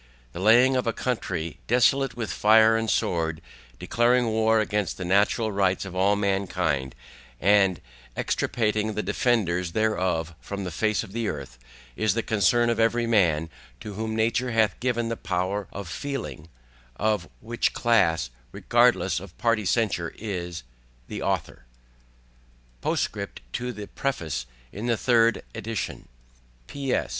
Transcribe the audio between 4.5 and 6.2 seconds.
against the natural rights of all